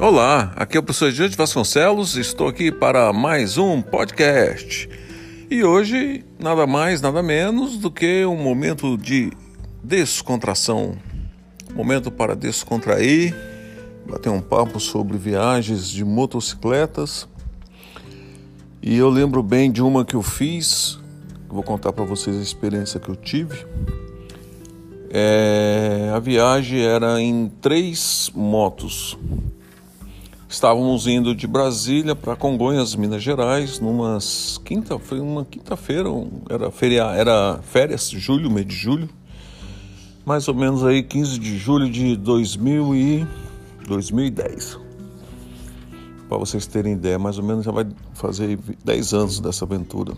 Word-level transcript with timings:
Olá, 0.00 0.54
aqui 0.56 0.78
é 0.78 0.80
o 0.80 0.82
professor 0.82 1.12
Diante 1.12 1.36
Vasconcelos, 1.36 2.16
estou 2.16 2.48
aqui 2.48 2.72
para 2.72 3.12
mais 3.12 3.58
um 3.58 3.82
podcast. 3.82 4.88
E 5.50 5.62
hoje, 5.62 6.24
nada 6.38 6.66
mais, 6.66 7.02
nada 7.02 7.22
menos 7.22 7.76
do 7.76 7.90
que 7.90 8.24
um 8.24 8.34
momento 8.34 8.96
de 8.96 9.30
descontração. 9.84 10.96
Momento 11.74 12.10
para 12.10 12.34
descontrair, 12.34 13.36
bater 14.08 14.30
um 14.30 14.40
papo 14.40 14.80
sobre 14.80 15.18
viagens 15.18 15.90
de 15.90 16.02
motocicletas. 16.02 17.28
E 18.80 18.96
eu 18.96 19.10
lembro 19.10 19.42
bem 19.42 19.70
de 19.70 19.82
uma 19.82 20.02
que 20.02 20.16
eu 20.16 20.22
fiz, 20.22 20.98
vou 21.46 21.62
contar 21.62 21.92
para 21.92 22.06
vocês 22.06 22.38
a 22.38 22.40
experiência 22.40 22.98
que 22.98 23.10
eu 23.10 23.16
tive. 23.16 23.66
É, 25.10 26.10
a 26.16 26.18
viagem 26.18 26.80
era 26.80 27.20
em 27.20 27.52
três 27.60 28.32
motos. 28.34 29.18
Estávamos 30.50 31.06
indo 31.06 31.32
de 31.32 31.46
Brasília 31.46 32.16
para 32.16 32.34
Congonhas, 32.34 32.96
Minas 32.96 33.22
Gerais, 33.22 33.78
numa 33.78 34.18
quinta, 34.64 34.98
foi 34.98 35.20
uma 35.20 35.44
quinta-feira, 35.44 36.08
era 36.48 36.72
feriado, 36.72 37.16
era 37.16 37.60
férias, 37.62 38.10
julho, 38.10 38.50
mês 38.50 38.66
de 38.66 38.74
julho, 38.74 39.08
mais 40.26 40.48
ou 40.48 40.54
menos 40.54 40.84
aí 40.84 41.04
15 41.04 41.38
de 41.38 41.56
julho 41.56 41.88
de 41.88 42.16
2000 42.16 42.96
e 42.96 43.26
2010. 43.86 44.76
Para 46.28 46.36
vocês 46.36 46.66
terem 46.66 46.94
ideia, 46.94 47.16
mais 47.16 47.38
ou 47.38 47.44
menos 47.44 47.64
já 47.64 47.70
vai 47.70 47.86
fazer 48.14 48.58
10 48.84 49.14
anos 49.14 49.38
dessa 49.38 49.64
aventura. 49.64 50.14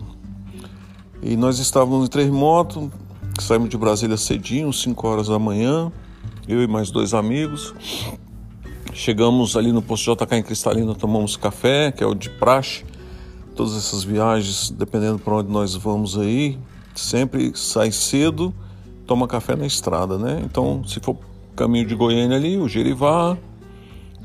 E 1.21 1.37
nós 1.37 1.59
estávamos 1.59 2.07
em 2.07 2.09
três 2.09 2.31
motos, 2.31 2.89
saímos 3.39 3.69
de 3.69 3.77
Brasília 3.77 4.17
cedinho, 4.17 4.73
5 4.73 5.07
horas 5.07 5.27
da 5.27 5.37
manhã, 5.37 5.91
eu 6.47 6.59
e 6.63 6.67
mais 6.67 6.89
dois 6.89 7.13
amigos. 7.13 7.71
Chegamos 8.93 9.57
ali 9.57 9.71
no 9.71 9.81
posto 9.81 10.15
JK 10.15 10.35
em 10.35 10.43
Cristalina, 10.43 10.93
tomamos 10.93 11.35
café, 11.35 11.91
que 11.91 12.03
é 12.03 12.07
o 12.07 12.13
de 12.13 12.29
praxe. 12.29 12.85
Todas 13.55 13.75
essas 13.75 14.03
viagens, 14.03 14.69
dependendo 14.69 15.17
para 15.17 15.33
onde 15.33 15.51
nós 15.51 15.75
vamos 15.75 16.17
aí, 16.17 16.59
sempre 16.93 17.51
sai 17.55 17.91
cedo, 17.91 18.53
toma 19.07 19.27
café 19.27 19.55
na 19.55 19.65
estrada, 19.65 20.17
né? 20.17 20.41
Então, 20.45 20.83
se 20.85 20.99
for 20.99 21.17
caminho 21.55 21.87
de 21.87 21.95
Goiânia 21.95 22.37
ali, 22.37 22.57
o 22.57 22.67
Gerivá, 22.67 23.35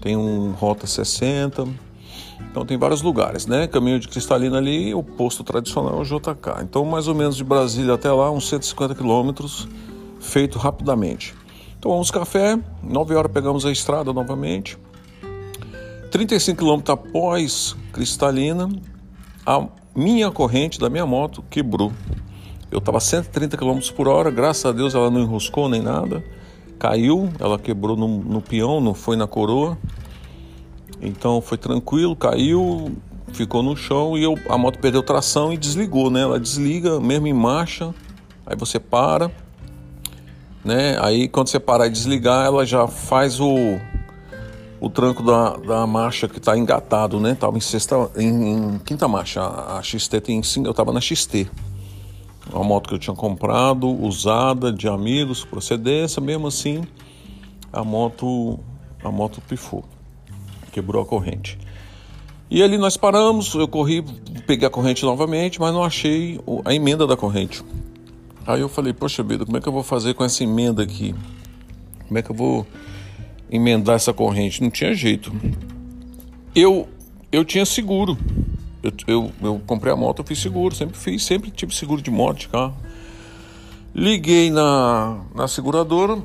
tem 0.02 0.16
um 0.16 0.52
Rota 0.52 0.86
60, 0.86 1.66
então 2.50 2.64
tem 2.64 2.76
vários 2.76 3.00
lugares, 3.02 3.46
né? 3.46 3.66
Caminho 3.66 3.98
de 3.98 4.06
Cristalina 4.06 4.58
ali, 4.58 4.94
o 4.94 5.02
posto 5.02 5.42
tradicional 5.42 5.98
é 5.98 6.00
o 6.00 6.04
JK. 6.04 6.62
Então, 6.62 6.84
mais 6.84 7.08
ou 7.08 7.14
menos 7.14 7.36
de 7.36 7.44
Brasília 7.44 7.94
até 7.94 8.12
lá, 8.12 8.30
uns 8.30 8.48
150 8.48 8.94
quilômetros, 8.94 9.66
feito 10.20 10.58
rapidamente. 10.58 11.34
Tomamos 11.80 12.10
café, 12.10 12.58
9 12.82 13.14
horas 13.14 13.30
pegamos 13.30 13.64
a 13.64 13.70
estrada 13.70 14.12
novamente. 14.12 14.76
35 16.10 16.58
quilômetros 16.58 16.92
após 16.92 17.76
Cristalina, 17.92 18.68
a 19.46 19.64
minha 19.94 20.28
corrente 20.28 20.80
da 20.80 20.90
minha 20.90 21.06
moto 21.06 21.44
quebrou. 21.48 21.92
Eu 22.68 22.78
estava 22.78 22.98
130 22.98 23.56
km 23.56 23.78
por 23.94 24.08
hora, 24.08 24.28
graças 24.28 24.66
a 24.66 24.72
Deus 24.72 24.92
ela 24.92 25.08
não 25.08 25.20
enroscou 25.20 25.68
nem 25.68 25.80
nada. 25.80 26.24
Caiu, 26.80 27.30
ela 27.38 27.56
quebrou 27.56 27.96
no, 27.96 28.08
no 28.08 28.42
peão, 28.42 28.80
não 28.80 28.92
foi 28.92 29.16
na 29.16 29.28
coroa. 29.28 29.78
Então 31.00 31.40
foi 31.40 31.58
tranquilo, 31.58 32.16
caiu, 32.16 32.90
ficou 33.28 33.62
no 33.62 33.76
chão 33.76 34.18
e 34.18 34.24
eu, 34.24 34.34
a 34.50 34.58
moto 34.58 34.80
perdeu 34.80 35.00
tração 35.00 35.52
e 35.52 35.56
desligou, 35.56 36.10
né? 36.10 36.22
Ela 36.22 36.40
desliga 36.40 36.98
mesmo 36.98 37.28
em 37.28 37.32
marcha, 37.32 37.94
aí 38.44 38.56
você 38.56 38.80
para 38.80 39.30
né? 40.68 40.98
Aí 41.00 41.26
quando 41.28 41.48
você 41.48 41.58
parar 41.58 41.86
e 41.86 41.90
desligar, 41.90 42.44
ela 42.44 42.66
já 42.66 42.86
faz 42.86 43.40
o, 43.40 43.80
o 44.78 44.90
tranco 44.90 45.22
da, 45.22 45.56
da 45.56 45.86
marcha 45.86 46.28
que 46.28 46.36
está 46.36 46.56
engatado, 46.56 47.18
né? 47.18 47.34
Tava 47.34 47.56
em 47.56 47.60
sexta, 47.60 48.10
em, 48.16 48.52
em 48.52 48.78
quinta 48.78 49.08
marcha. 49.08 49.40
A, 49.40 49.78
a 49.78 49.82
XT 49.82 50.20
tem 50.20 50.42
eu 50.62 50.70
estava 50.70 50.92
na 50.92 51.00
XT. 51.00 51.48
Uma 52.52 52.64
moto 52.64 52.88
que 52.88 52.94
eu 52.94 52.98
tinha 52.98 53.16
comprado, 53.16 53.88
usada, 53.88 54.70
de 54.70 54.88
amigos, 54.88 55.44
procedência, 55.44 56.20
mesmo 56.20 56.46
assim, 56.46 56.82
a 57.72 57.82
moto, 57.82 58.58
a 59.02 59.10
moto 59.10 59.42
pifou, 59.46 59.84
quebrou 60.72 61.02
a 61.02 61.06
corrente. 61.06 61.58
E 62.50 62.62
ali 62.62 62.78
nós 62.78 62.96
paramos, 62.96 63.52
eu 63.54 63.68
corri, 63.68 64.02
peguei 64.46 64.66
a 64.66 64.70
corrente 64.70 65.04
novamente, 65.04 65.60
mas 65.60 65.74
não 65.74 65.84
achei 65.84 66.40
a 66.64 66.74
emenda 66.74 67.06
da 67.06 67.16
corrente. 67.16 67.62
Aí 68.48 68.62
eu 68.62 68.68
falei, 68.70 68.94
poxa 68.94 69.22
vida, 69.22 69.44
como 69.44 69.58
é 69.58 69.60
que 69.60 69.68
eu 69.68 69.72
vou 69.74 69.82
fazer 69.82 70.14
com 70.14 70.24
essa 70.24 70.42
emenda 70.42 70.82
aqui? 70.82 71.14
Como 72.06 72.18
é 72.18 72.22
que 72.22 72.30
eu 72.30 72.34
vou 72.34 72.66
emendar 73.50 73.96
essa 73.96 74.10
corrente? 74.10 74.62
Não 74.62 74.70
tinha 74.70 74.94
jeito. 74.94 75.30
Eu, 76.54 76.88
eu 77.30 77.44
tinha 77.44 77.66
seguro. 77.66 78.16
Eu, 78.82 78.92
eu, 79.06 79.32
eu 79.42 79.62
comprei 79.66 79.92
a 79.92 79.96
moto, 79.96 80.20
eu 80.20 80.24
fiz 80.24 80.38
seguro, 80.38 80.74
sempre 80.74 80.96
fiz, 80.96 81.24
sempre 81.24 81.50
tive 81.50 81.74
seguro 81.74 82.00
de 82.00 82.10
moto, 82.10 82.38
de 82.38 82.48
carro. 82.48 82.74
Liguei 83.94 84.50
na, 84.50 85.20
na 85.34 85.46
seguradora, 85.46 86.18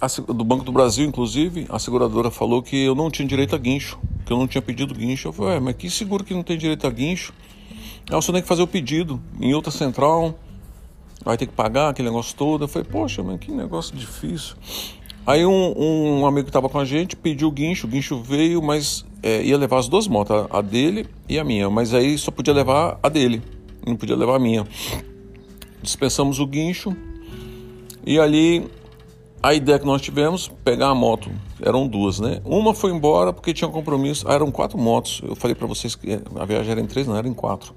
a, 0.00 0.08
do 0.32 0.42
Banco 0.42 0.64
do 0.64 0.72
Brasil, 0.72 1.06
inclusive, 1.06 1.64
a 1.68 1.78
seguradora 1.78 2.28
falou 2.28 2.60
que 2.60 2.76
eu 2.76 2.96
não 2.96 3.08
tinha 3.08 3.28
direito 3.28 3.54
a 3.54 3.58
guincho, 3.58 4.00
que 4.26 4.32
eu 4.32 4.36
não 4.36 4.48
tinha 4.48 4.60
pedido 4.60 4.92
guincho. 4.92 5.28
Eu 5.28 5.32
falei, 5.32 5.60
mas 5.60 5.76
que 5.76 5.88
seguro 5.88 6.24
que 6.24 6.34
não 6.34 6.42
tem 6.42 6.58
direito 6.58 6.88
a 6.88 6.90
guincho? 6.90 7.32
Aí 8.10 8.16
você 8.16 8.32
tem 8.32 8.42
que 8.42 8.48
fazer 8.48 8.62
o 8.62 8.66
pedido 8.66 9.22
em 9.40 9.54
outra 9.54 9.70
central 9.70 10.36
vai 11.24 11.36
ter 11.36 11.46
que 11.46 11.52
pagar 11.52 11.90
aquele 11.90 12.08
negócio 12.08 12.36
todo. 12.36 12.64
Eu 12.64 12.68
falei, 12.68 12.88
poxa, 12.88 13.22
mas 13.22 13.38
que 13.38 13.50
negócio 13.50 13.96
difícil. 13.96 14.56
Aí 15.26 15.44
um, 15.44 16.20
um 16.20 16.26
amigo 16.26 16.44
que 16.44 16.48
estava 16.48 16.70
com 16.70 16.78
a 16.78 16.86
gente 16.86 17.14
pediu 17.14 17.48
o 17.48 17.50
guincho, 17.50 17.86
o 17.86 17.90
guincho 17.90 18.22
veio, 18.22 18.62
mas 18.62 19.04
é, 19.22 19.42
ia 19.42 19.58
levar 19.58 19.78
as 19.78 19.86
duas 19.86 20.08
motos, 20.08 20.46
a 20.48 20.62
dele 20.62 21.06
e 21.28 21.38
a 21.38 21.44
minha, 21.44 21.68
mas 21.68 21.92
aí 21.92 22.16
só 22.16 22.30
podia 22.30 22.54
levar 22.54 22.98
a 23.02 23.10
dele, 23.10 23.42
não 23.86 23.94
podia 23.94 24.16
levar 24.16 24.36
a 24.36 24.38
minha. 24.38 24.66
Dispensamos 25.82 26.40
o 26.40 26.46
guincho 26.46 26.96
e 28.06 28.18
ali 28.18 28.70
a 29.42 29.52
ideia 29.52 29.78
que 29.78 29.84
nós 29.84 30.00
tivemos, 30.00 30.48
pegar 30.64 30.88
a 30.88 30.94
moto, 30.94 31.30
eram 31.60 31.86
duas, 31.86 32.18
né? 32.18 32.40
Uma 32.44 32.72
foi 32.72 32.90
embora 32.90 33.30
porque 33.30 33.52
tinha 33.52 33.68
um 33.68 33.72
compromisso, 33.72 34.26
ah, 34.26 34.32
eram 34.32 34.50
quatro 34.50 34.78
motos, 34.78 35.20
eu 35.22 35.36
falei 35.36 35.54
para 35.54 35.66
vocês 35.66 35.94
que 35.94 36.18
a 36.36 36.44
viagem 36.46 36.72
era 36.72 36.80
em 36.80 36.86
três, 36.86 37.06
não, 37.06 37.14
era 37.14 37.28
em 37.28 37.34
quatro. 37.34 37.74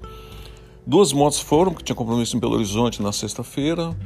Duas 0.86 1.12
motos 1.12 1.40
foram, 1.40 1.72
porque 1.72 1.84
tinha 1.84 1.96
compromisso 1.96 2.36
em 2.36 2.40
Belo 2.40 2.54
Horizonte 2.54 3.00
na 3.00 3.12
sexta-feira, 3.12 3.96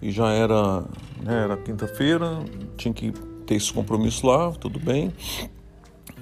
e 0.00 0.10
já 0.10 0.30
era, 0.30 0.82
né, 1.22 1.44
era 1.44 1.56
quinta-feira, 1.56 2.38
tinha 2.76 2.92
que 2.92 3.12
ter 3.46 3.54
esse 3.54 3.72
compromisso 3.72 4.26
lá, 4.26 4.50
tudo 4.52 4.78
bem. 4.78 5.12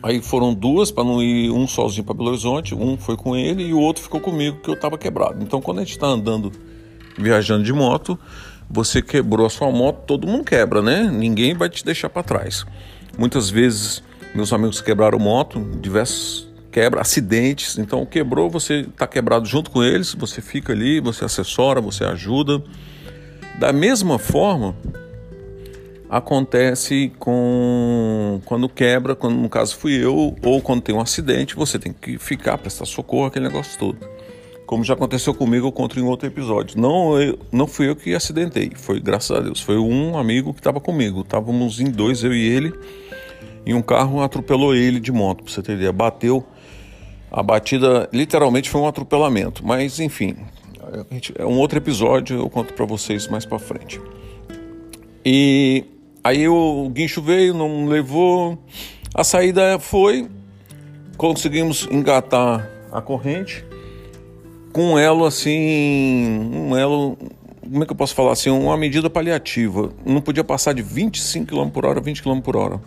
Aí 0.03 0.21
foram 0.21 0.53
duas 0.53 0.91
para 0.91 1.05
não 1.05 1.23
ir 1.23 1.51
um 1.51 1.67
sozinho 1.67 2.05
para 2.05 2.15
Belo 2.15 2.31
Horizonte, 2.31 2.75
um 2.75 2.99
foi 2.99 3.17
com 3.17 3.35
ele 3.35 3.63
e 3.63 3.73
o 3.73 3.79
outro 3.79 4.03
ficou 4.03 4.21
comigo 4.21 4.59
que 4.61 4.69
eu 4.69 4.75
estava 4.75 4.99
quebrado. 4.99 5.43
Então 5.43 5.63
quando 5.63 5.79
a 5.79 5.81
gente 5.83 5.93
está 5.93 6.07
andando, 6.07 6.53
viajando 7.17 7.65
de 7.65 7.73
moto, 7.73 8.19
você 8.69 9.01
quebrou 9.01 9.47
a 9.47 9.51
sua 9.51 9.71
moto, 9.71 10.05
todo 10.07 10.27
mundo 10.27 10.45
quebra, 10.45 10.83
né? 10.83 11.05
Ninguém 11.11 11.55
vai 11.55 11.71
te 11.71 11.85
deixar 11.85 12.11
para 12.11 12.23
trás. 12.23 12.67
Muitas 13.17 13.49
vezes 13.49 14.03
meus 14.35 14.53
amigos 14.53 14.81
quebraram 14.81 15.19
moto, 15.19 15.61
diversos 15.81 16.53
quebra, 16.75 17.01
acidentes. 17.01 17.79
Então, 17.79 18.05
quebrou, 18.05 18.51
você 18.51 18.81
está 18.81 19.07
quebrado 19.07 19.47
junto 19.47 19.71
com 19.71 19.81
eles, 19.81 20.13
você 20.13 20.43
fica 20.43 20.73
ali, 20.73 20.99
você 20.99 21.25
assessora, 21.25 21.81
você 21.81 22.03
ajuda. 22.03 22.61
Da 23.61 23.73
mesma 23.73 24.19
forma, 24.19 24.75
acontece 26.11 27.13
com 27.17 28.41
quando 28.45 28.69
quebra, 28.69 29.15
quando 29.15 29.37
no 29.37 29.49
caso 29.49 29.77
fui 29.77 29.93
eu, 29.93 30.35
ou 30.43 30.61
quando 30.61 30.83
tem 30.83 30.93
um 30.93 31.01
acidente, 31.01 31.55
você 31.55 31.79
tem 31.79 31.93
que 31.93 32.19
ficar, 32.19 32.59
prestar 32.59 32.87
socorro, 32.87 33.27
aquele 33.27 33.47
negócio 33.47 33.79
todo. 33.79 33.97
Como 34.67 34.83
já 34.83 34.95
aconteceu 34.95 35.33
comigo, 35.33 35.69
eu 35.69 35.73
conto 35.73 36.01
em 36.01 36.03
outro 36.03 36.27
episódio. 36.27 36.81
Não, 36.81 37.21
eu, 37.23 37.39
não 37.53 37.69
fui 37.69 37.89
eu 37.89 37.95
que 37.95 38.17
acidentei, 38.17 38.73
foi 38.75 38.99
graças 38.99 39.31
a 39.31 39.39
Deus. 39.39 39.61
Foi 39.61 39.79
um 39.79 40.19
amigo 40.19 40.53
que 40.53 40.59
estava 40.59 40.81
comigo. 40.81 41.21
Estávamos 41.21 41.79
em 41.79 41.89
dois, 41.89 42.25
eu 42.25 42.35
e 42.35 42.45
ele, 42.49 42.75
e 43.65 43.73
um 43.73 43.83
carro 43.83 44.21
atropelou 44.21 44.75
ele 44.75 44.99
de 44.99 45.13
moto, 45.13 45.45
para 45.45 45.53
você 45.53 45.63
ter 45.63 45.75
ideia. 45.75 45.93
Bateu 45.93 46.45
a 47.37 47.43
batida 47.43 48.09
literalmente 48.13 48.71
foi 48.71 48.81
um 48.81 48.87
atropelamento, 48.87 49.67
mas 49.67 49.99
enfim, 49.99 50.37
é 51.37 51.45
um 51.45 51.59
outro 51.59 51.77
episódio, 51.79 52.39
eu 52.39 52.49
conto 52.49 52.73
para 52.75 52.87
vocês 52.87 53.27
mais 53.27 53.45
para 53.45 53.59
frente. 53.59 54.01
E 55.25 55.85
aí 56.23 56.47
o 56.47 56.89
guincho 56.91 57.21
veio, 57.21 57.53
não 57.53 57.87
levou, 57.87 58.57
a 59.13 59.25
saída 59.25 59.81
foi, 59.81 60.29
conseguimos 61.17 61.89
engatar 61.91 62.71
a 62.93 63.03
corrente 63.03 63.67
com 64.73 64.93
um 64.93 64.99
elo 64.99 65.25
assim, 65.25 66.39
um 66.53 66.77
elo, 66.77 67.19
como 67.61 67.83
é 67.83 67.87
que 67.87 67.93
eu 67.93 67.97
posso 67.97 68.15
falar 68.15 68.31
assim, 68.31 68.51
uma 68.51 68.77
medida 68.77 69.11
paliativa. 69.11 69.91
Não 70.07 70.21
podia 70.21 70.45
passar 70.45 70.73
de 70.73 70.83
25 70.83 71.47
km 71.47 71.69
por 71.69 71.85
hora, 71.85 72.01
20 72.01 72.23
km 72.23 72.41
por 72.41 72.57
hora. 72.57 72.81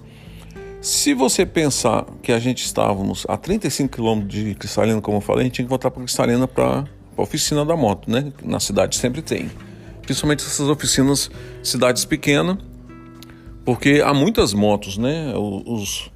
Se 0.80 1.14
você 1.14 1.46
pensar 1.46 2.06
que 2.22 2.32
a 2.32 2.40
gente 2.40 2.64
estávamos 2.64 3.26
a 3.28 3.36
35 3.36 3.98
km 3.98 4.28
de 4.28 4.54
Cristalina, 4.54 5.02
como 5.02 5.18
eu 5.18 5.22
falei, 5.22 5.42
a 5.42 5.44
gente 5.46 5.56
tinha 5.56 5.66
que 5.66 5.70
voltar 5.70 5.90
para 5.90 6.04
Cristalina 6.04 6.48
para 6.48 6.86
a 7.18 7.22
oficina 7.22 7.66
da 7.66 7.76
moto, 7.76 8.10
né? 8.10 8.32
Na 8.44 8.60
cidade 8.60 8.96
sempre 8.96 9.22
tem. 9.24 9.50
Principalmente 10.04 10.46
essas 10.46 10.70
oficinas, 10.70 11.32
cidades 11.64 12.06
pequenas, 12.06 12.58
porque 13.66 14.02
há 14.06 14.14
muitas 14.14 14.54
motos, 14.54 14.98
né? 14.98 15.34
Os, 15.36 16.12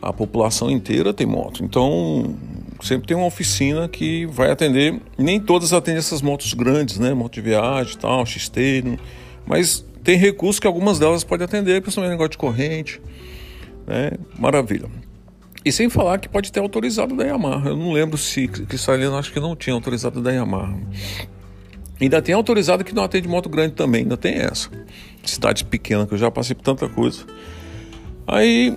a 0.00 0.12
população 0.12 0.70
inteira 0.70 1.12
tem 1.12 1.26
moto. 1.26 1.62
Então, 1.62 2.34
sempre 2.82 3.06
tem 3.06 3.16
uma 3.16 3.26
oficina 3.26 3.86
que 3.86 4.24
vai 4.26 4.50
atender. 4.50 4.98
Nem 5.18 5.38
todas 5.38 5.74
atendem 5.74 5.98
essas 5.98 6.22
motos 6.22 6.54
grandes, 6.54 6.98
né? 6.98 7.12
Moto 7.12 7.34
de 7.34 7.42
viagem, 7.42 7.98
tal, 7.98 8.24
XT, 8.24 8.98
mas 9.46 9.84
tem 10.02 10.16
recursos 10.16 10.58
que 10.58 10.66
algumas 10.66 10.98
delas 10.98 11.22
podem 11.22 11.44
atender, 11.44 11.82
principalmente 11.82 12.12
negócio 12.12 12.32
de 12.32 12.38
corrente, 12.38 13.00
né? 13.86 14.12
Maravilha. 14.38 14.88
E 15.64 15.72
sem 15.72 15.88
falar 15.88 16.18
que 16.18 16.28
pode 16.28 16.52
ter 16.52 16.60
autorizado 16.60 17.16
da 17.16 17.24
Yamaha. 17.24 17.70
Eu 17.70 17.76
não 17.76 17.92
lembro 17.92 18.18
se 18.18 18.46
Cristalina 18.46 19.16
acho 19.16 19.32
que 19.32 19.40
não 19.40 19.56
tinha 19.56 19.74
autorizado 19.74 20.20
da 20.20 20.30
Yamaha. 20.30 20.76
Ainda 22.00 22.20
tem 22.20 22.34
autorizado 22.34 22.84
que 22.84 22.94
não 22.94 23.02
atende 23.02 23.26
moto 23.26 23.48
grande 23.48 23.74
também, 23.74 24.02
ainda 24.02 24.16
tem 24.16 24.34
essa. 24.34 24.68
Cidade 25.22 25.64
pequena, 25.64 26.06
que 26.06 26.12
eu 26.12 26.18
já 26.18 26.30
passei 26.30 26.54
por 26.54 26.62
tanta 26.62 26.86
coisa. 26.86 27.24
Aí 28.26 28.76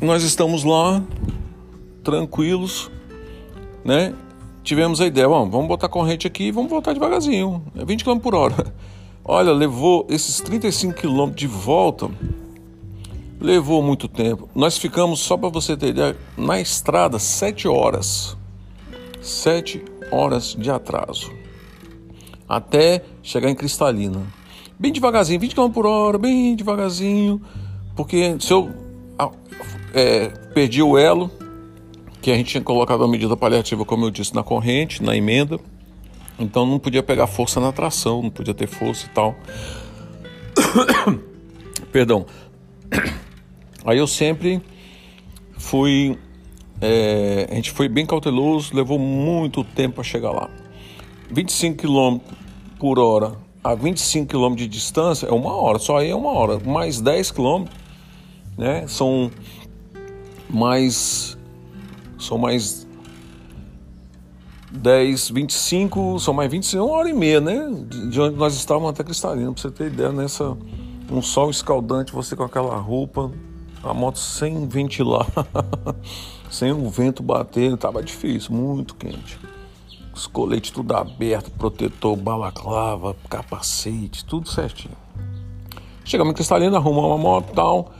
nós 0.00 0.24
estamos 0.24 0.64
lá, 0.64 1.02
tranquilos, 2.02 2.90
né? 3.84 4.12
Tivemos 4.64 5.00
a 5.00 5.06
ideia, 5.06 5.28
bom, 5.28 5.48
vamos 5.48 5.68
botar 5.68 5.88
corrente 5.88 6.26
aqui 6.26 6.44
e 6.44 6.50
vamos 6.50 6.70
voltar 6.70 6.94
devagarzinho. 6.94 7.62
É 7.76 7.84
20 7.84 8.04
km 8.04 8.18
por 8.18 8.34
hora. 8.34 8.74
Olha, 9.24 9.52
levou 9.52 10.06
esses 10.10 10.40
35 10.40 10.94
km 10.94 11.30
de 11.32 11.46
volta 11.46 12.10
Levou 13.44 13.82
muito 13.82 14.08
tempo. 14.08 14.48
Nós 14.54 14.78
ficamos, 14.78 15.20
só 15.20 15.36
para 15.36 15.50
você 15.50 15.76
ter 15.76 15.88
ideia, 15.88 16.16
na 16.34 16.58
estrada 16.58 17.18
sete 17.18 17.68
horas. 17.68 18.34
Sete 19.20 19.84
horas 20.10 20.56
de 20.58 20.70
atraso. 20.70 21.30
Até 22.48 23.04
chegar 23.22 23.50
em 23.50 23.54
Cristalina. 23.54 24.22
Bem 24.78 24.90
devagarzinho, 24.90 25.38
20 25.38 25.54
km 25.54 25.68
por 25.68 25.84
hora, 25.84 26.16
bem 26.16 26.56
devagarzinho. 26.56 27.38
Porque 27.94 28.34
se 28.40 28.50
eu 28.50 28.70
é, 29.92 30.28
perdi 30.54 30.82
o 30.82 30.96
elo, 30.96 31.30
que 32.22 32.30
a 32.30 32.36
gente 32.36 32.46
tinha 32.48 32.62
colocado 32.62 33.04
a 33.04 33.08
medida 33.08 33.36
paliativa, 33.36 33.84
como 33.84 34.06
eu 34.06 34.10
disse, 34.10 34.34
na 34.34 34.42
corrente, 34.42 35.02
na 35.02 35.14
emenda. 35.14 35.60
Então 36.38 36.64
não 36.64 36.78
podia 36.78 37.02
pegar 37.02 37.26
força 37.26 37.60
na 37.60 37.72
tração, 37.72 38.22
não 38.22 38.30
podia 38.30 38.54
ter 38.54 38.66
força 38.66 39.04
e 39.04 39.10
tal. 39.10 39.36
Perdão. 41.92 42.24
Aí 43.84 43.98
eu 43.98 44.06
sempre 44.06 44.62
fui. 45.58 46.18
É, 46.80 47.48
a 47.50 47.54
gente 47.54 47.70
foi 47.70 47.88
bem 47.88 48.04
cauteloso, 48.04 48.74
levou 48.74 48.98
muito 48.98 49.62
tempo 49.62 49.96
para 49.96 50.04
chegar 50.04 50.30
lá. 50.30 50.50
25 51.30 51.76
km 51.76 52.18
por 52.78 52.98
hora 52.98 53.44
a 53.64 53.74
25 53.74 54.26
km 54.26 54.54
de 54.54 54.68
distância 54.68 55.26
é 55.26 55.32
uma 55.32 55.54
hora, 55.56 55.78
só 55.78 55.96
aí 55.96 56.10
é 56.10 56.14
uma 56.14 56.30
hora. 56.30 56.60
Mais 56.60 57.00
10 57.00 57.30
km, 57.30 57.64
né? 58.58 58.86
São 58.86 59.30
mais. 60.50 61.38
São 62.18 62.36
mais 62.36 62.86
10, 64.70 65.30
25, 65.30 66.18
são 66.20 66.34
mais 66.34 66.50
25, 66.50 66.84
uma 66.84 66.94
hora 66.94 67.08
e 67.08 67.14
meia, 67.14 67.40
né? 67.40 67.70
De 68.10 68.20
onde 68.20 68.36
nós 68.36 68.54
estávamos 68.54 68.90
até 68.90 69.02
Cristalina, 69.02 69.50
para 69.50 69.62
você 69.62 69.70
ter 69.70 69.86
ideia, 69.86 70.12
nessa. 70.12 70.56
Um 71.10 71.22
sol 71.22 71.50
escaldante, 71.50 72.12
você 72.12 72.34
com 72.34 72.44
aquela 72.44 72.76
roupa, 72.76 73.30
a 73.90 73.94
moto 73.94 74.18
sem 74.18 74.66
ventilar, 74.66 75.26
sem 76.50 76.72
o 76.72 76.88
vento 76.88 77.22
bater, 77.22 77.76
tava 77.76 78.02
difícil, 78.02 78.54
muito 78.54 78.94
quente. 78.94 79.38
Os 80.14 80.26
coletes 80.26 80.70
tudo 80.70 80.94
aberto, 80.94 81.50
protetor, 81.50 82.16
balaclava, 82.16 83.16
capacete, 83.28 84.24
tudo 84.24 84.48
certinho. 84.48 84.96
Chegamos 86.04 86.32
em 86.32 86.34
Cristalina, 86.34 86.76
arrumamos 86.76 87.10
uma 87.10 87.18
moto 87.18 87.50
e 87.50 87.54
tal. 87.54 87.92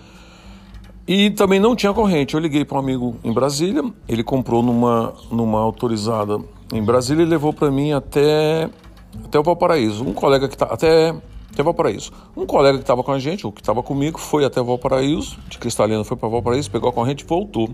E 1.07 1.31
também 1.31 1.59
não 1.59 1.75
tinha 1.75 1.93
corrente. 1.93 2.35
Eu 2.35 2.41
liguei 2.41 2.65
para 2.65 2.77
um 2.77 2.81
amigo 2.81 3.17
em 3.25 3.33
Brasília, 3.33 3.83
ele 4.09 4.23
comprou 4.23 4.63
numa, 4.63 5.13
numa 5.31 5.61
autorizada 5.61 6.39
em 6.73 6.83
Brasília 6.83 7.23
e 7.23 7.27
levou 7.27 7.53
para 7.53 7.71
mim 7.71 7.93
até, 7.93 8.71
até 9.25 9.39
o 9.39 9.43
Valparaíso. 9.43 10.05
Um 10.05 10.15
colega 10.15 10.49
que 10.49 10.57
tá 10.57 10.67
até 10.67 11.15
até 11.55 11.63
Valparaíso. 11.63 12.13
Um 12.37 12.45
colega 12.45 12.79
que 12.79 12.85
estava 12.85 13.03
com 13.03 13.13
a 13.13 13.19
gente, 13.19 13.47
ou 13.47 13.53
que 13.53 13.61
estava 13.61 13.83
comigo, 13.83 14.19
foi 14.19 14.45
até 14.45 14.63
Valparaíso, 14.63 15.39
de 15.49 15.59
Cristalina 15.59 16.05
foi 16.05 16.17
para 16.17 16.29
Valparaíso, 16.29 16.71
pegou 16.71 16.91
a 16.91 16.93
corrente 16.93 17.25
e 17.25 17.27
voltou. 17.27 17.71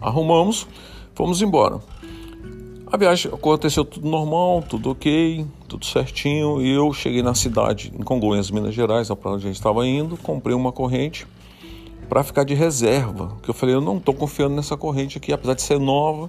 Arrumamos, 0.00 0.66
fomos 1.14 1.42
embora. 1.42 1.80
A 2.92 2.96
viagem 2.96 3.32
aconteceu 3.32 3.84
tudo 3.84 4.08
normal, 4.08 4.64
tudo 4.68 4.90
ok, 4.90 5.46
tudo 5.68 5.86
certinho. 5.86 6.60
E 6.60 6.70
eu 6.74 6.92
cheguei 6.92 7.22
na 7.22 7.34
cidade, 7.34 7.92
em 7.96 8.02
Congonhas, 8.02 8.50
Minas 8.50 8.74
Gerais, 8.74 9.08
para 9.08 9.30
onde 9.30 9.44
a 9.44 9.46
gente 9.46 9.56
estava 9.56 9.86
indo, 9.86 10.16
comprei 10.16 10.56
uma 10.56 10.72
corrente 10.72 11.24
para 12.08 12.24
ficar 12.24 12.42
de 12.42 12.54
reserva. 12.54 13.36
Que 13.44 13.50
eu 13.50 13.54
falei, 13.54 13.76
eu 13.76 13.80
não 13.80 13.98
estou 13.98 14.12
confiando 14.12 14.56
nessa 14.56 14.76
corrente 14.76 15.18
aqui, 15.18 15.32
apesar 15.32 15.54
de 15.54 15.62
ser 15.62 15.78
nova, 15.78 16.28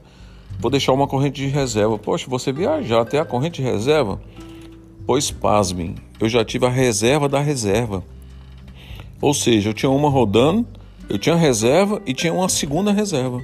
vou 0.59 0.69
deixar 0.69 0.93
uma 0.93 1.07
corrente 1.07 1.41
de 1.41 1.47
reserva. 1.47 1.97
Poxa, 1.97 2.27
você 2.29 2.51
viajar 2.51 3.01
até 3.01 3.17
a 3.17 3.25
corrente 3.25 3.63
de 3.63 3.67
reserva? 3.67 4.21
Pois 5.05 5.31
pasmem, 5.31 5.95
eu 6.19 6.29
já 6.29 6.45
tive 6.45 6.65
a 6.65 6.69
reserva 6.69 7.27
da 7.27 7.39
reserva. 7.39 8.03
Ou 9.21 9.33
seja, 9.33 9.69
eu 9.69 9.73
tinha 9.73 9.89
uma 9.89 10.09
rodando, 10.09 10.65
eu 11.09 11.17
tinha 11.17 11.35
reserva 11.35 12.01
e 12.05 12.13
tinha 12.13 12.33
uma 12.33 12.47
segunda 12.47 12.91
reserva. 12.91 13.41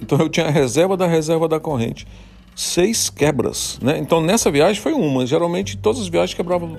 Então 0.00 0.18
eu 0.18 0.28
tinha 0.28 0.46
a 0.46 0.50
reserva 0.50 0.96
da 0.96 1.06
reserva 1.06 1.48
da 1.48 1.60
corrente. 1.60 2.06
Seis 2.54 3.10
quebras, 3.10 3.78
né? 3.82 3.98
Então 3.98 4.20
nessa 4.20 4.50
viagem 4.50 4.80
foi 4.80 4.92
uma. 4.92 5.26
Geralmente 5.26 5.76
todas 5.76 6.00
as 6.00 6.08
viagens 6.08 6.34
quebravam. 6.34 6.78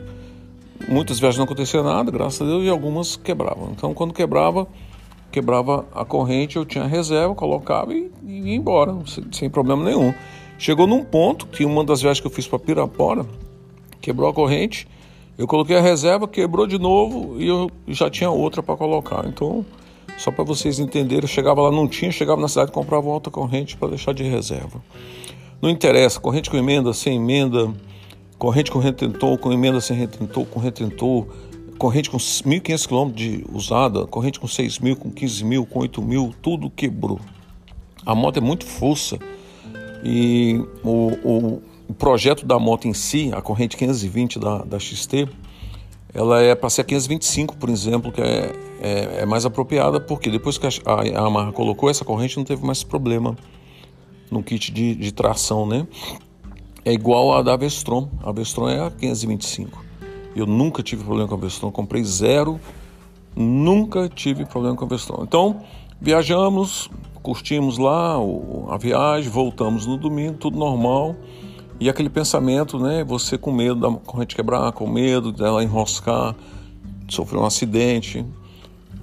Muitas 0.87 1.19
viagens 1.19 1.37
não 1.37 1.45
acontecia 1.45 1.81
nada, 1.81 2.11
graças 2.11 2.41
a 2.41 2.45
Deus, 2.45 2.63
e 2.63 2.69
algumas 2.69 3.15
quebravam. 3.15 3.69
Então 3.71 3.93
quando 3.93 4.13
quebrava, 4.13 4.67
quebrava 5.31 5.85
a 5.93 6.05
corrente, 6.05 6.57
eu 6.57 6.65
tinha 6.65 6.85
reserva, 6.85 7.33
colocava 7.33 7.93
e, 7.93 8.11
e 8.25 8.49
ia 8.49 8.55
embora, 8.55 8.95
sem, 9.07 9.25
sem 9.31 9.49
problema 9.49 9.83
nenhum. 9.83 10.13
Chegou 10.57 10.85
num 10.85 11.03
ponto 11.03 11.47
que 11.47 11.65
uma 11.65 11.83
das 11.83 12.01
viagens 12.01 12.21
que 12.21 12.27
eu 12.27 12.31
fiz 12.31 12.47
para 12.47 12.59
Pirapora, 12.59 13.25
quebrou 14.03 14.29
a 14.29 14.33
corrente, 14.33 14.85
eu 15.37 15.47
coloquei 15.47 15.77
a 15.77 15.81
reserva, 15.81 16.27
quebrou 16.27 16.67
de 16.67 16.77
novo 16.77 17.41
e 17.41 17.47
eu 17.47 17.71
já 17.87 18.09
tinha 18.09 18.29
outra 18.29 18.61
para 18.61 18.75
colocar. 18.75 19.25
Então, 19.25 19.65
só 20.17 20.29
para 20.29 20.43
vocês 20.43 20.77
entenderem, 20.77 21.23
eu 21.23 21.27
chegava 21.27 21.61
lá, 21.61 21.71
não 21.71 21.87
tinha, 21.87 22.11
chegava 22.11 22.39
na 22.39 22.49
cidade, 22.49 22.71
comprava 22.71 23.07
outra 23.07 23.31
corrente 23.31 23.77
para 23.77 23.87
deixar 23.87 24.13
de 24.13 24.23
reserva. 24.23 24.83
Não 25.61 25.69
interessa, 25.69 26.19
corrente 26.19 26.49
com 26.49 26.57
emenda, 26.57 26.93
sem 26.93 27.15
emenda, 27.15 27.73
corrente 28.37 28.69
com 28.69 28.77
retentor, 28.77 29.37
com 29.37 29.53
emenda 29.53 29.79
sem 29.79 29.95
retentor, 29.95 30.45
com 30.47 30.59
retentor, 30.59 31.25
corrente 31.77 32.09
com 32.09 32.17
1.500 32.17 32.87
km 32.87 33.11
de 33.15 33.45
usada, 33.53 34.05
corrente 34.05 34.37
com 34.37 34.47
6 34.47 34.79
mil, 34.79 34.97
com 34.97 35.09
15 35.09 35.45
mil, 35.45 35.65
com 35.65 35.79
8 35.79 36.01
mil, 36.01 36.35
tudo 36.41 36.69
quebrou. 36.69 37.21
A 38.05 38.13
moto 38.13 38.37
é 38.37 38.41
muito 38.41 38.65
força 38.65 39.17
e 40.03 40.61
o, 40.83 41.07
o 41.23 41.72
o 41.87 41.93
projeto 41.93 42.45
da 42.45 42.57
moto 42.57 42.87
em 42.87 42.93
si, 42.93 43.31
a 43.33 43.41
corrente 43.41 43.75
520 43.77 44.39
da, 44.39 44.57
da 44.59 44.79
XT, 44.79 45.27
ela 46.13 46.41
é 46.41 46.53
para 46.53 46.69
ser 46.69 46.81
a 46.81 46.83
525, 46.83 47.57
por 47.57 47.69
exemplo, 47.69 48.11
que 48.11 48.21
é, 48.21 48.51
é, 48.81 49.21
é, 49.21 49.25
mais 49.25 49.45
apropriada, 49.45 49.99
porque 49.99 50.29
depois 50.29 50.57
que 50.57 50.67
a, 50.67 50.69
a, 50.85 51.01
a 51.01 51.03
Yamaha 51.03 51.51
colocou 51.51 51.89
essa 51.89 52.05
corrente, 52.05 52.37
não 52.37 52.43
teve 52.43 52.63
mais 52.65 52.83
problema 52.83 53.35
no 54.29 54.43
kit 54.43 54.71
de, 54.71 54.95
de 54.95 55.11
tração, 55.11 55.65
né? 55.65 55.87
É 56.85 56.91
igual 56.91 57.33
a 57.33 57.41
da 57.41 57.55
Vestron. 57.55 58.09
A 58.23 58.31
Vestron 58.31 58.69
é 58.69 58.79
a 58.79 58.91
525. 58.91 59.83
Eu 60.35 60.45
nunca 60.45 60.83
tive 60.83 61.03
problema 61.03 61.27
com 61.27 61.35
a 61.35 61.37
Vestron, 61.37 61.71
comprei 61.71 62.03
zero, 62.03 62.59
nunca 63.35 64.09
tive 64.09 64.45
problema 64.45 64.75
com 64.75 64.85
a 64.85 64.87
Vestron. 64.87 65.23
Então, 65.23 65.61
viajamos, 66.01 66.89
curtimos 67.21 67.77
lá 67.77 68.17
a 68.69 68.77
viagem, 68.77 69.29
voltamos 69.29 69.85
no 69.85 69.97
domingo, 69.97 70.37
tudo 70.37 70.57
normal. 70.57 71.15
E 71.83 71.89
aquele 71.89 72.09
pensamento, 72.09 72.79
né? 72.79 73.03
Você 73.03 73.37
com 73.37 73.51
medo 73.51 73.75
da 73.75 73.91
corrente 73.91 74.37
quebrar, 74.37 74.71
com 74.71 74.87
medo 74.87 75.33
dela 75.33 75.61
enroscar, 75.61 76.33
sofrer 77.09 77.37
um 77.37 77.45
acidente. 77.45 78.25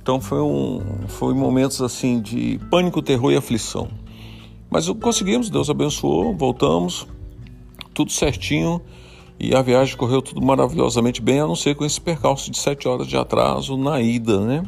Então 0.01 0.19
foi 0.19 0.41
um, 0.41 0.81
foi 1.07 1.35
momentos 1.35 1.83
assim 1.83 2.23
de 2.23 2.59
pânico, 2.71 3.03
terror 3.03 3.33
e 3.33 3.37
aflição. 3.37 3.87
Mas 4.71 4.89
conseguimos, 4.89 5.51
Deus 5.51 5.69
abençoou, 5.69 6.35
voltamos, 6.35 7.07
tudo 7.93 8.11
certinho 8.13 8.81
e 9.39 9.55
a 9.55 9.61
viagem 9.61 9.95
correu 9.95 10.23
tudo 10.23 10.41
maravilhosamente 10.41 11.21
bem, 11.21 11.39
a 11.41 11.47
não 11.47 11.55
ser 11.55 11.75
com 11.75 11.85
esse 11.85 12.01
percalço 12.01 12.51
de 12.51 12.57
sete 12.57 12.89
horas 12.89 13.07
de 13.07 13.15
atraso 13.15 13.77
na 13.77 14.01
ida, 14.01 14.41
né? 14.41 14.63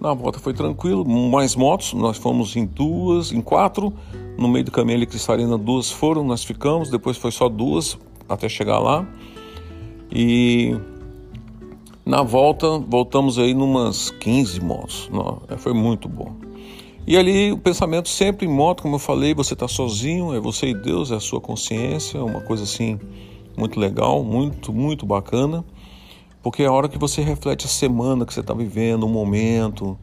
Na 0.00 0.14
volta 0.14 0.38
foi 0.38 0.54
tranquilo, 0.54 1.04
mais 1.04 1.54
motos, 1.54 1.92
nós 1.92 2.16
fomos 2.16 2.56
em 2.56 2.64
duas, 2.64 3.30
em 3.30 3.42
quatro, 3.42 3.92
no 4.36 4.48
meio 4.48 4.64
do 4.64 4.70
caminho 4.70 4.96
ali 4.96 5.06
Cristalina 5.06 5.56
duas 5.58 5.90
foram, 5.90 6.24
nós 6.24 6.44
ficamos, 6.44 6.90
depois 6.90 7.16
foi 7.16 7.30
só 7.30 7.48
duas 7.48 7.98
até 8.28 8.48
chegar 8.48 8.78
lá. 8.78 9.06
E 10.10 10.76
na 12.04 12.22
volta 12.22 12.78
voltamos 12.78 13.38
aí 13.38 13.54
numas 13.54 14.10
15 14.10 14.60
motos, 14.60 15.08
não, 15.12 15.42
é, 15.48 15.56
foi 15.56 15.72
muito 15.72 16.08
bom. 16.08 16.34
E 17.06 17.16
ali 17.16 17.50
o 17.50 17.58
pensamento 17.58 18.08
sempre 18.08 18.46
em 18.46 18.48
moto, 18.48 18.82
como 18.82 18.96
eu 18.96 19.00
falei, 19.00 19.34
você 19.34 19.54
está 19.54 19.66
sozinho, 19.66 20.34
é 20.34 20.40
você 20.40 20.68
e 20.68 20.74
Deus, 20.74 21.10
é 21.10 21.16
a 21.16 21.20
sua 21.20 21.40
consciência, 21.40 22.22
uma 22.22 22.40
coisa 22.40 22.62
assim 22.62 22.98
muito 23.56 23.80
legal, 23.80 24.22
muito, 24.22 24.72
muito 24.72 25.04
bacana 25.04 25.64
porque 26.42 26.64
é 26.64 26.66
a 26.66 26.72
hora 26.72 26.88
que 26.88 26.98
você 26.98 27.22
reflete 27.22 27.66
a 27.66 27.68
semana 27.68 28.26
que 28.26 28.34
você 28.34 28.40
está 28.40 28.52
vivendo, 28.52 29.04
o 29.04 29.08
momento, 29.08 29.96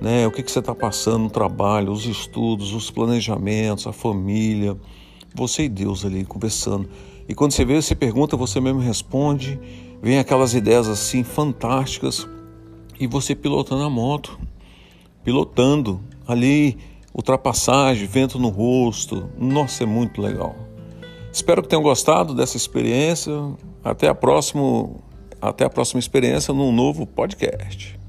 né? 0.00 0.26
O 0.26 0.30
que, 0.30 0.42
que 0.42 0.50
você 0.50 0.58
está 0.58 0.74
passando 0.74 1.24
no 1.24 1.30
trabalho, 1.30 1.92
os 1.92 2.06
estudos, 2.06 2.72
os 2.72 2.90
planejamentos, 2.90 3.86
a 3.86 3.92
família. 3.92 4.76
Você 5.34 5.64
e 5.64 5.68
Deus 5.68 6.04
ali 6.04 6.24
conversando. 6.24 6.88
E 7.28 7.34
quando 7.34 7.52
você 7.52 7.64
vê, 7.64 7.80
você 7.80 7.94
pergunta, 7.94 8.36
você 8.36 8.60
mesmo 8.60 8.80
responde. 8.80 9.58
Vem 10.02 10.18
aquelas 10.18 10.54
ideias 10.54 10.88
assim 10.88 11.22
fantásticas. 11.22 12.28
E 12.98 13.06
você 13.06 13.34
pilotando 13.34 13.82
a 13.82 13.90
moto, 13.90 14.38
pilotando 15.24 16.00
ali, 16.26 16.76
ultrapassagem, 17.14 18.06
vento 18.06 18.38
no 18.38 18.48
rosto. 18.48 19.30
Nossa, 19.38 19.84
é 19.84 19.86
muito 19.86 20.20
legal. 20.20 20.54
Espero 21.32 21.62
que 21.62 21.68
tenham 21.68 21.82
gostado 21.82 22.34
dessa 22.34 22.56
experiência. 22.56 23.32
Até 23.82 24.08
a 24.08 24.14
próxima, 24.14 24.90
até 25.40 25.64
a 25.64 25.70
próxima 25.70 25.98
experiência 25.98 26.52
num 26.52 26.72
novo 26.72 27.06
podcast. 27.06 28.01